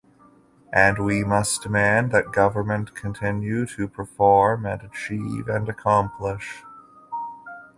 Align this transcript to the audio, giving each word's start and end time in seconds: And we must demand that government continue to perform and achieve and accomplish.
And 0.73 0.97
we 0.97 1.23
must 1.23 1.61
demand 1.61 2.11
that 2.11 2.31
government 2.31 2.95
continue 2.95 3.67
to 3.67 3.87
perform 3.87 4.65
and 4.65 4.81
achieve 4.81 5.47
and 5.47 5.69
accomplish. 5.69 6.63